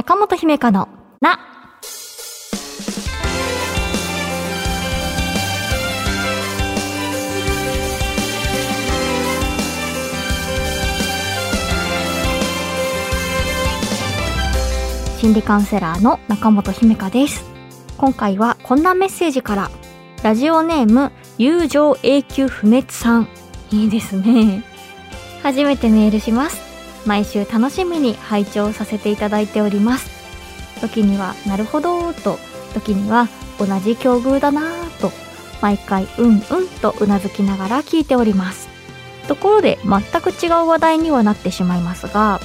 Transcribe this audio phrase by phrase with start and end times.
[0.00, 0.88] 中本姫香の
[1.20, 1.38] な。
[15.18, 17.44] 心理カウンセラーの中本姫香です。
[17.98, 19.70] 今回はこんなメッセージから、
[20.22, 23.28] ラジオネーム、友情永久不滅さん。
[23.70, 24.64] いいですね。
[25.42, 26.69] 初めてメールします。
[27.06, 30.10] 毎週楽しみに拝聴させていただいております。
[30.80, 32.38] 時には、なるほどと、
[32.74, 35.12] 時には、同じ境遇だなぁと、
[35.60, 38.68] 毎回、うんうんとうなずきながら聞いております。
[39.28, 42.40] ところで、全く違う話題にはなってしまいますが、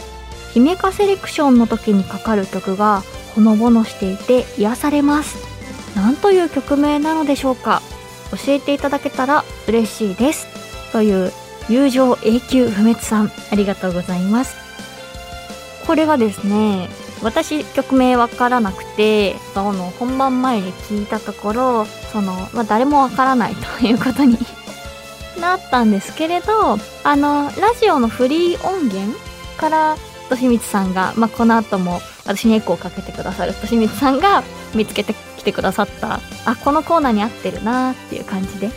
[0.53, 3.03] 姫化セレクションの時にかかる曲が、
[3.35, 5.37] ほのぼのしていて癒されます。
[5.95, 7.81] なんという曲名なのでしょうか
[8.31, 10.47] 教えていただけたら嬉しいです。
[10.91, 11.31] という
[11.69, 14.55] 友情永久不滅さん、ありがとうございます。
[15.87, 16.89] これがですね、
[17.21, 24.37] 私曲名わからなくて、その本番前に聞いたところ、その、まあ、誰もわからない ということに
[25.39, 29.17] なったんですけれど、あの、ラジオのフリー音源
[29.57, 29.97] から、
[30.29, 38.71] としみつさんが、まあ、この後も私にエコーをかけてくださるとしみつさんが見つけてきてくださった、あ、このコーナーに合ってるなーっていう感じで、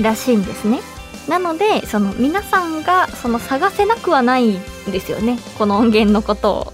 [0.00, 0.80] らしいんですね。
[1.28, 5.38] なので、その皆さんがその探せなくはないんですよね。
[5.58, 6.72] この音源のことを。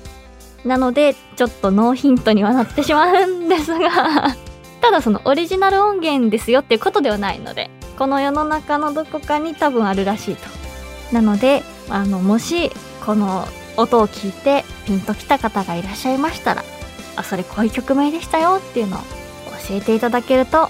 [0.64, 4.36] なので、ちょっとノーヒントにはなってしまうんですが、
[4.82, 10.48] ただそのオリジナル音源ですよっていうことではないので、この世の中のどこかに多分あるらしいと。
[11.12, 12.70] なので、あの、もし、
[13.04, 16.64] この音を聞いてピンときた方がいらっしゃいましたら、
[17.16, 19.00] あ、それこういう曲名でしたよっていうのを
[19.68, 20.68] 教えていただけると、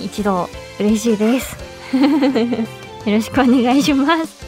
[0.00, 1.56] 一度嬉しいです。
[3.06, 4.44] よろしくお願いします。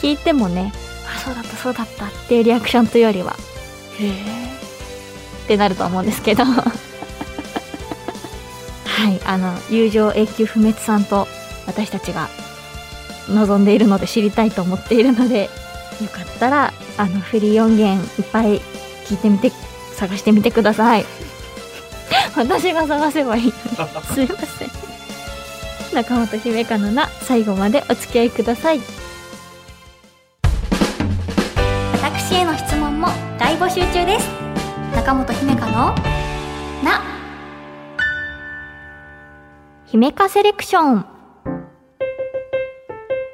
[0.00, 0.72] 聞いてもね、
[1.14, 3.34] あ、そうだったそうだったっていうリアクションというよりは、
[3.98, 6.44] へーってなると思うんですけど。
[8.96, 11.28] はい、あの、友情永久不滅さんと
[11.66, 12.28] 私たちが
[13.28, 18.60] 望んでいるので知りたいと思っているので、よかったら、あの、フリー音源いっぱい
[19.06, 19.52] 聞いてみて、
[19.94, 21.06] 探してみてください。
[22.36, 23.54] 私が探せばいいのに。
[24.14, 24.85] すいません。
[25.96, 28.80] 中本姫香のな、最後までお付き合いください。
[32.02, 33.08] 私への質問も
[33.38, 34.28] 大募集中です。
[34.94, 35.94] 中本姫香の
[36.84, 37.02] な、
[39.86, 41.06] 姫香セレクション。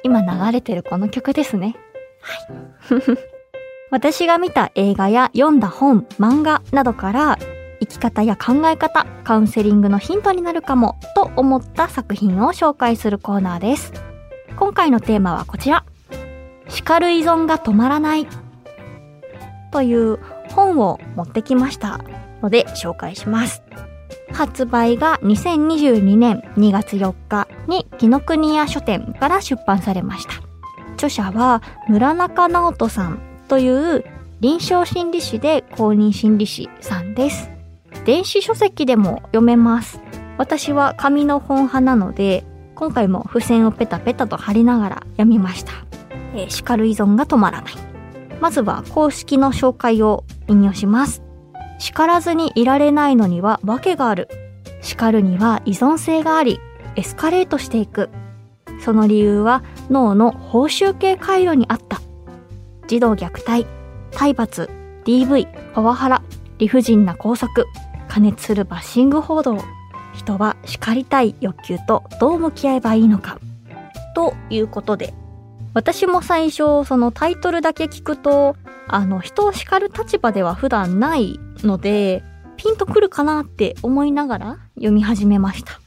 [0.03, 1.75] 今流れてるこの曲ですね。
[2.21, 3.01] はい。
[3.91, 7.37] 私が見た映画や読んだ本、漫画などから
[7.85, 13.93] 生き方や考え方、カウンセリングのヒントになるかもと思った作品を紹介するコーナーです。
[14.55, 15.83] 今回のテーマはこちら。
[16.69, 18.27] 叱る依存が止まらない。
[19.71, 20.19] という
[20.51, 21.99] 本を持ってきました
[22.41, 23.63] ので紹介します。
[24.31, 30.33] 発売が2022年2月4日に紀ノ国屋書店から出版されました。
[30.93, 34.03] 著者は村中直人さんという
[34.39, 37.52] 臨床心理士で公認心理師さんです。
[38.05, 40.01] 電子書籍でも読めます。
[40.37, 42.43] 私は紙の本派なので、
[42.75, 45.71] 今回も付箋をペタペタと貼りながら読みました。
[46.35, 47.73] えー叱る依存が止まらない。
[48.41, 51.23] まずは公式の紹介を引用します。
[51.79, 54.27] 叱らずにいられないのには訳がある。
[54.81, 56.59] 叱るには依存性があり、
[56.95, 58.09] エスカレートしていく。
[58.81, 62.01] その理由は脳の報酬系回路にあった。
[62.87, 63.65] 児童虐待、
[64.11, 64.69] 体罰、
[65.05, 66.21] DV、パワハラ、
[66.57, 67.65] 理不尽な拘束、
[68.13, 69.57] 加熱するバッシング報道。
[70.13, 73.39] 人は叱りたい欲求とどう向き合えばいいのか。
[74.13, 75.15] ということで、
[75.73, 78.55] 私も最初そのタイトルだけ聞くと、
[78.87, 82.23] あの人を叱る立場では普段ないので、
[82.55, 85.81] ピンとくるかなって思いながら読み始めました。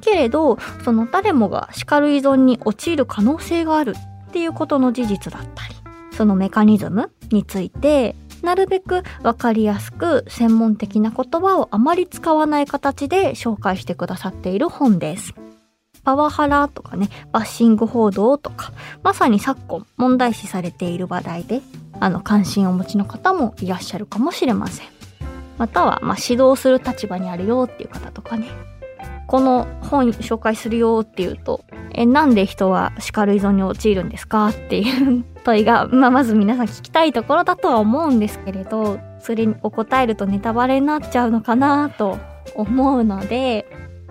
[0.00, 3.94] けれど、その誰もが叱る依存に陥る可能性がある
[4.28, 5.74] っていうことの事実だったり、
[6.12, 8.16] そのメカニズムについて、
[8.46, 15.34] なるべくわかりやすく専門的な言葉をあまり使わない形で紹介してくださっている本です。
[16.04, 18.72] パワハラとかね、バッシング報道とか、
[19.02, 21.60] まさに昨今問題視されている話題で、
[21.98, 24.86] あの関心をお持ちの方もいらっしゃるかもしれません。
[25.58, 28.46] または、まあ、指導する立場にあるよっていう方とかね。
[29.26, 42.18] この本紹介するよっていうと、え、なんで人は叱る依存に陥るんですかっていう問いが、 まあ、まず皆さん聞きたいところだとは思うんですけれど、それにお答えるとネタバレになっちゃうのかなと
[42.54, 43.66] 思うので、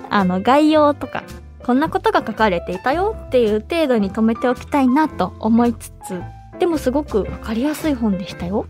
[0.10, 1.24] あの、概要とか、
[1.64, 6.22] こんなことが書かれていたよっていう程度に止めておきたいなと思いつつ、
[6.60, 8.66] でもすごくわかりやすい本でしたよ。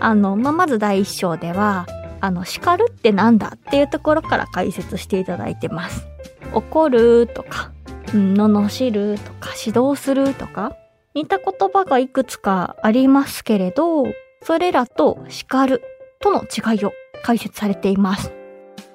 [0.00, 1.86] あの、まあ、まず第一章では、
[2.20, 6.06] あの、叱るってなんだっていうところから解説していただいてます。
[6.52, 7.72] 怒るとか、
[8.14, 10.76] うん、罵るとか、指導するとか、
[11.14, 14.04] 似た言葉がいくつかありますけれど、
[14.42, 15.82] それらと叱る
[16.20, 16.92] との違いを
[17.22, 18.32] 解説されています。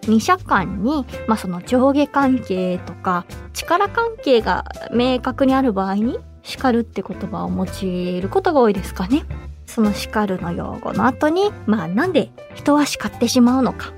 [0.07, 9.23] 二者間に、まあ、その上下関係とか力関係が明確にある場合に叱るって言葉を用いることが多いですかね。
[9.65, 13.94] その叱るの用語の後に、まあなんで人は叱ってしまうのか。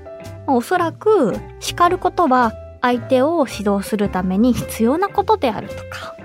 [0.46, 6.16] おそらく叱ることは相手を指導するために必要なことであるとか、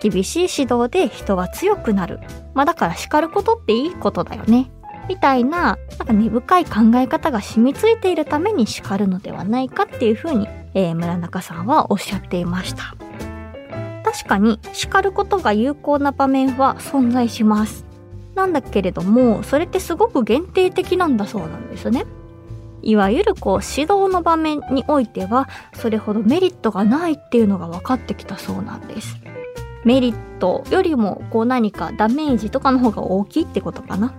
[0.00, 2.20] 厳しい指導で人は強くなる。
[2.54, 4.70] まあだから叱ることっていいことだよね。
[5.08, 12.94] みたいな、なんか根深い考え方が染みついているために叱るのではないかっていうふうに、えー、村中さんはおっしゃっていました。
[14.04, 17.87] 確かに叱ることが有効な場面は存在します。
[18.38, 22.06] なんだけれども、それってすごく限定的なんだそうなんですね。
[22.80, 29.16] いわゆるこう指導の場面においてはそれほどメリットがないっていうのが分かってきたそうなんです。
[29.84, 34.14] メリットよりもこう何かダメージとかの方が大きいってことかな。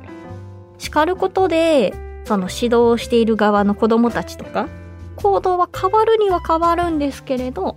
[0.77, 1.93] 叱ることで
[2.25, 4.67] その指導している側の子供たちとか
[5.15, 7.75] 行動は変わるには変わるんですけれど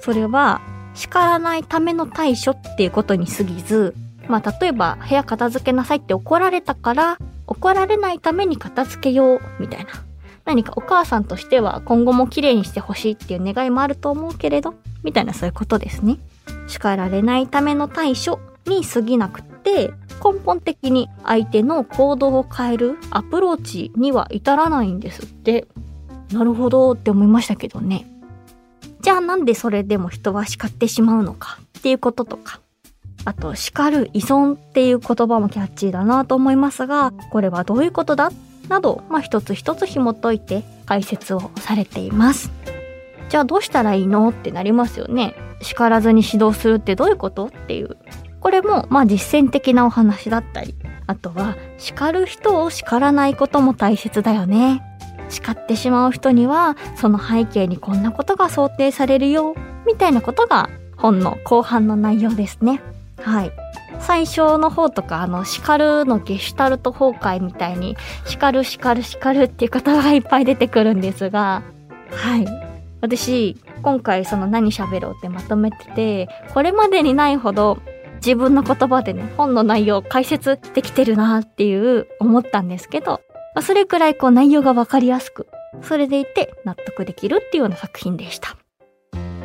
[0.00, 0.60] それは
[0.94, 3.94] 叱らないための対処っていうことに過ぎず
[4.28, 10.04] まあ例えば部屋片付けなさいって怒られたから怒られないために片付けようみたいな
[10.44, 16.18] 何かお母さんとしては今後も綺麗にしてほしいっていう願いもあると思うけれど、みたいなそういうことですね。
[16.68, 19.92] 叱られないための対処に過ぎなくって、
[20.22, 25.66] 根本的に相手の行動を変えるアプローチには至らないんですって。
[26.32, 28.06] なるほどって思いましたけどね。
[29.00, 32.60] じゃあなんでそれでも人は叱ってしまうのかっていうこととか。
[33.24, 38.30] あと、叱る依存っていう言葉もキャッチーだなと思いますが、これはどういうことだ？
[38.68, 42.50] など、まあ、一つ一つ紐解いて解説をされています。
[43.28, 44.28] じゃあどうしたらいいの？
[44.28, 45.34] ってなりますよね。
[45.62, 47.46] 叱らずに指導するってどういうこと？
[47.46, 47.96] っていう。
[48.40, 50.74] これも、まあ実践的なお話だったり、
[51.06, 54.82] あとは叱る人を叱らないことも大切だよね。
[55.30, 59.54] 叱ってしまう人には、その背景にこんなことが想定されるよ、
[59.86, 60.68] みたいなことが
[60.98, 62.82] 本の後半の内容ですね。
[63.20, 63.52] はい。
[64.00, 67.96] 最初の方とか、あの、叱るのゲシュタルト崩壊みたいに、
[68.26, 71.62] 叱る叱る叱るっていう言葉がいっぱい出てくるんですが、
[72.10, 72.46] はい。
[73.00, 77.78] 私、今回その何喋ろうってまとめてて、これまでにないほど
[78.16, 83.20] 自分の言葉でね、本の内容を解説できてるなっていう思ったんですけど、
[83.60, 85.46] それくらいこう内容がわかりやすく、
[85.82, 88.56] それでいて納得できるっていうような作品でした。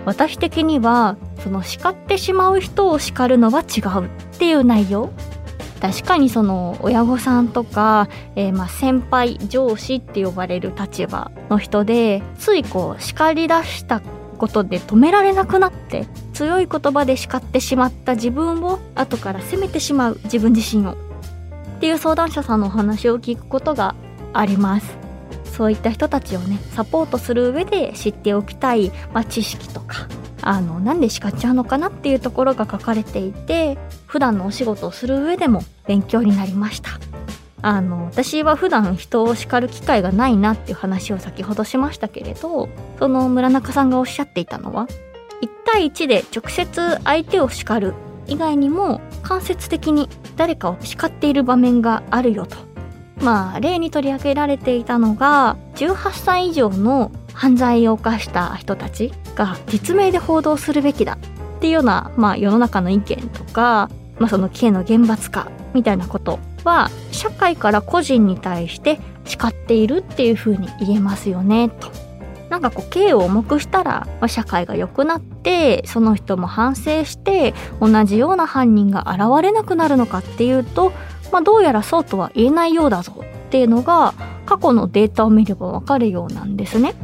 [0.10, 4.10] 私的にはその叱ってしまう人を叱るのは違うっ
[4.40, 5.12] ていう内容。
[5.80, 14.02] 確かにその親御さんとか、えー、ま先輩上司って呼ばれる立場の人でついこう叱り出した
[14.40, 20.96] ことで止められなくなって強い言葉で叱ってしまった自分を後から責めてしまう自分自身をっ
[21.80, 23.96] ていう相談者さんのお話を聞くことが
[24.34, 24.99] あります。
[25.60, 30.08] そういった人たちをねサポートする上で知っておきたい、まあ、知識とか
[30.42, 33.78] あのなんで叱っちゃうのかなっていうところが書かれていて
[34.08, 36.92] 普段のお仕事をする上でも勉強になりました。
[37.62, 42.70] あの私は普段人を叱る機会がないなっていう話を先ほどしましたけれど
[43.00, 44.88] その村中さんがおっしゃっていたのは
[45.42, 47.96] 1対1で直接相手を叱る
[48.28, 50.08] 以外にも間接的に
[50.38, 52.69] 誰かを叱っている場面があるよと。
[53.22, 61.18] まあ、例に取り上げられていたのが、18歳以上の犯罪を犯した人たちが実名で報道するべきだ
[61.58, 71.92] っていうような、まあ、世の中の意見とか、まあ、その刑の厳罰化みたいなことは、社会から個人に対して叱っているっていうふうに言えますよね、と。
[72.50, 80.92] なんかこう、刑を重くしたら、まあ、社会が良くなって、その人も反省して、同じような犯人が現れなくなるのかっていうと、
[81.32, 84.14] まあ、どうやらそうとは言えないようだぞっていうのが
[84.46, 86.96] 過去のデータを見ればわかるようなんですね。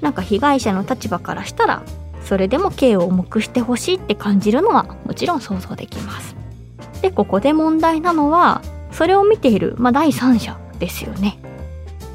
[0.00, 1.82] なんか被害者の立場からしたら
[2.22, 6.36] それでも刑を重くしてほしいって感じるのはもちろん想像できます。
[7.02, 8.60] でここで問題なのは
[8.92, 11.38] それを見ている、まあ、第三者ですよね。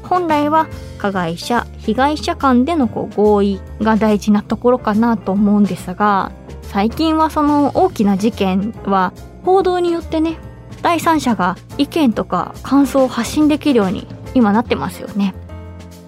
[0.02, 6.30] 本来は加害者被害者間でのこう合意が大事なところかなと思うんですが
[6.62, 9.12] 最近はその大きな事件は
[9.44, 10.36] 報道によってね
[10.84, 15.34] 第三者が意見とか感想を発信できるように今なってますよね。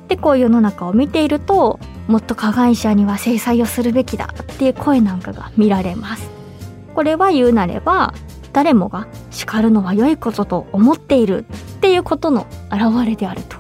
[0.09, 6.31] でこういう世の中を見ているともっと加害者には制裁をするべきだっていう声なんかが見られます。
[6.95, 8.13] これは言うなれば
[8.53, 11.47] 誰もが叱るのは良いことと思っている
[11.79, 13.57] っていうことの表れであると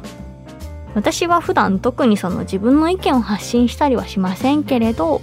[0.95, 5.21] 私は普段特にその自分の意見を発信したりはしませんけれど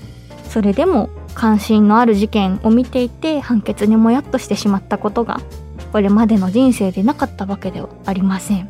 [0.47, 5.41] それでも関心のある事件を見ていて判決にもやっとしてしまったことが
[5.93, 8.67] これまでの人生でなかったわけではありません。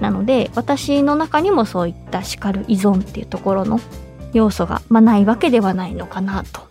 [0.00, 3.78] なので私の中にもそういった叱る依存っていうところの
[4.32, 6.62] 要素が、まあ、ないわけではないのかなと。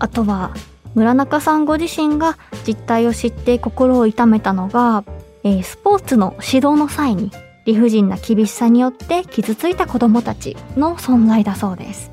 [0.00, 0.52] あとは
[0.94, 5.04] 村中さんご自身が実態を知って心を痛めたのが、
[5.44, 7.30] えー、スポーツの指導の際に
[7.66, 12.10] 理不尽な厳しさによって傷ついた子供たちの存在だそうです。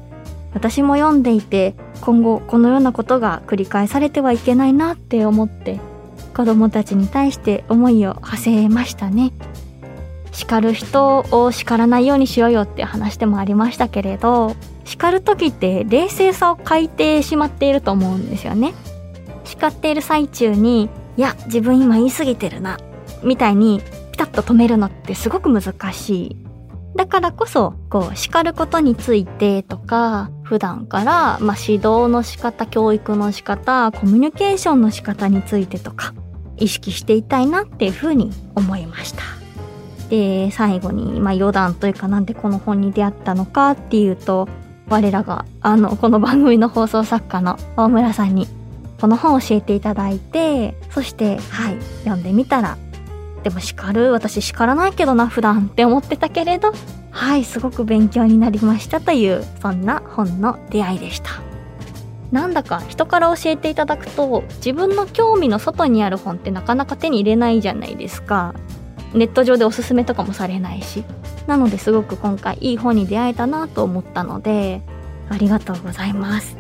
[0.53, 5.79] 私も読んでいて今後このようなことが繰り返されてはいけないなって思って
[6.33, 9.31] 子供たちに対して思いを馳せましたね。
[10.31, 18.73] 叱る人を叱らないようにしようよって話でもありましたけれど叱る時って冷静さを欠いてしまっていると思うんですよね。
[19.43, 22.79] 叱っている最中にいや自分今言い過ぎてるな
[23.23, 26.40] みたいにピタッと止めるのってすごく難しい。
[26.95, 36.13] だからこそこう叱ることについてとか普段から、まあ、指導の仕方教育の仕方コミュニケーションの仕方についてとか
[36.57, 39.21] 意識していたいなっていうふうに思いました。
[40.09, 44.49] で最後に、まあ、余談というかなんでこの本に出会ったのかっていうと
[44.89, 48.49] 我らがあのこの番組の放送作家の大村さんに
[48.99, 52.77] この本を教えていただいてそしてはい読んでみたら
[53.43, 56.71] でも叱る私叱らないけどな普段って思ってたけれど
[57.11, 61.41] はいすごく勉強になりましたというそんな本の出会いでした。
[62.31, 68.55] なんだか人から教えていただくと自分の興味の外にある本ってなかなか手に入れないじゃないですか。
[69.13, 71.03] ネット上でおすすめとかもされないし。
[71.47, 74.81] なのですごく今回いい本に出会えたなと思ったので
[75.29, 76.57] ありがとうございます。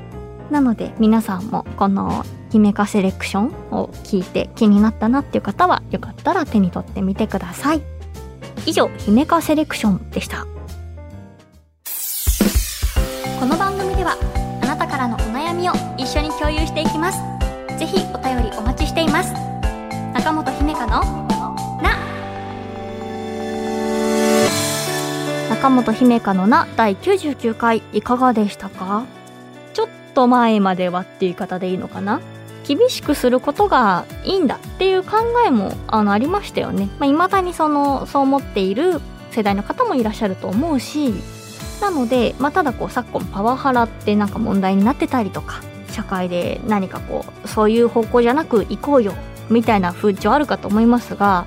[0.49, 7.81] なので皆さんもこの姫かセレクションを聞いて気になったなっていう方はよかったら手に取ってみてください。
[8.65, 10.45] 以上姫かセレクションでした。
[13.39, 14.17] この番組では
[14.61, 17.19] あなたからのお悩みを一緒に共有していきます。
[17.79, 19.33] ぜひお便りお待ちしています。
[20.13, 21.01] 中本姫香の
[21.81, 21.97] な。
[25.49, 29.05] 中本姫香のな第99回いかがでしたか？
[29.73, 32.19] ちょっと前まではっていう言い方でいいのかな？
[32.63, 36.89] 厳しくすることがいいんだっていう考えもあのありましたよね。
[36.99, 39.01] まあ、未だにそのそう思っている
[39.31, 41.13] 世代の方もいらっしゃると思うし
[41.81, 49.13] なので、まあ、ただこう昨今パワハラってなんか問題になってたりとか社会で何かこうそういう方向じゃなく行こうよ
[49.49, 51.45] みたいな風潮あるかと思いますが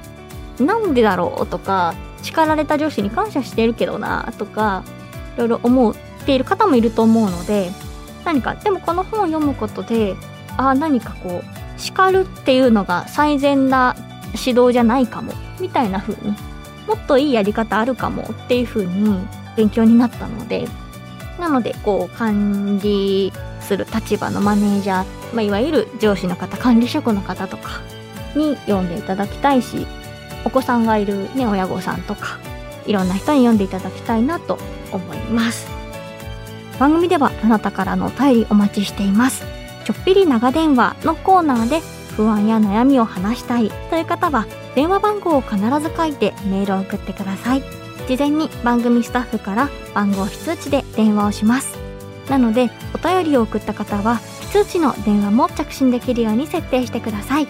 [0.58, 4.84] なんでだろうとか叱られた上司に感謝してるけどなとか
[5.36, 5.94] いろいろ思っ
[6.26, 7.70] ている方もいると思うので
[8.24, 10.16] 何かでもこの本を読むことで
[10.56, 13.96] あ何かこう叱るっていうのが最善な
[14.34, 16.36] 指導じゃないかもみたいな風に
[16.86, 20.68] もっといいやり方あるかもっていう風に勉強になったので
[21.38, 27.80] なのでこう管理する立場のマネージャー、まあ、いわゆる上司の方管理職の方とか
[28.36, 29.86] に読んでいただきたいし
[30.44, 32.38] お子さんがいる、ね、親御さんとか
[32.86, 34.58] いろんな人に読んでいただきたいなと
[34.92, 35.66] 思います。
[36.78, 39.53] 番組ではあなたからのお便りお待ちしています。
[39.84, 41.80] ちょっぴり長電話のコーナーで
[42.16, 47.62] 不安や悩みを話したいという方は電話番号を必ず書いてメールを送ってください。
[48.06, 51.78] 事前に番組スタッフから番号非通知で電話をします。
[52.28, 57.42] なのでお便りを送った方は非通知の電話も着信できるように設定してください。
[57.44, 57.48] よ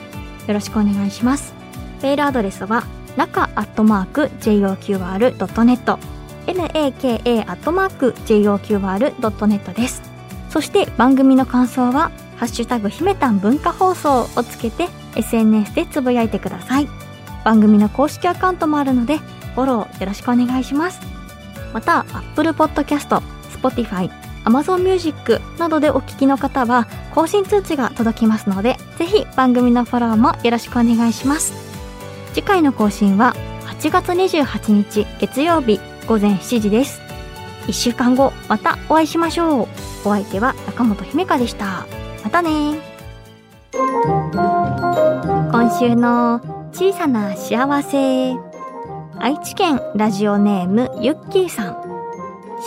[0.49, 1.55] ろしくお願いします。
[2.03, 2.85] メールアドレスは
[3.17, 5.99] 中アットマーク JOQR.net
[6.47, 10.03] naka アットマーク JOQR.net です。
[10.51, 12.11] そして番組の感想は
[12.45, 16.89] ハッシュタグひめたん文化放送をつけて SNS でつぶやいてください。
[17.43, 21.01] 番組の公式アカウントもあるので、フォローよろしくお願いします。
[21.73, 24.11] また、Apple Podcast、Spotify、
[24.45, 31.55] Amazon Music などでお聞きの方は、更新通知が届きますので、ぜひ番組のフォローもよろしくお願いします。
[32.35, 33.35] 次回の更新は
[33.81, 37.01] 8月28日月曜日午前7時です。
[37.69, 39.69] 1週間後、またお会いしましょう。
[40.05, 42.04] お相手は中本姫香でした。
[42.35, 42.81] たね
[45.53, 46.41] 今週の
[46.73, 48.35] 小さな幸せ。
[49.21, 51.77] 愛知県ラジオネームゆっきーさん。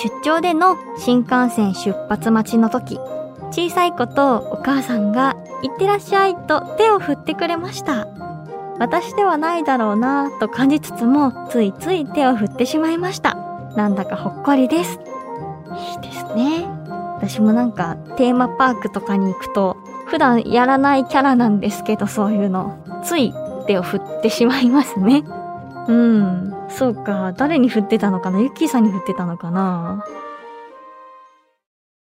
[0.01, 2.97] 出張での新幹線出発待ちの時、
[3.51, 8.07] 小さい子とお母さんがいってらっしゃいと手を振ってくれました。
[8.79, 13.35] 私ではないだろうなと感じつつも、ついつい手を振ってしまいました。
[13.75, 14.93] なんだかほっこりです。
[14.93, 16.66] いいですね。
[17.17, 22.77] 私もなんかテーマパークとかに行くと、普段やらないキャラなんですけど、そういうの。
[23.03, 23.33] つい
[23.65, 25.23] 手を振ってしまいますね。
[25.87, 26.53] うん。
[26.69, 27.33] そうか。
[27.35, 28.39] 誰に振ってたのかな？
[28.39, 30.05] ユッキーさんに振ってたのかな？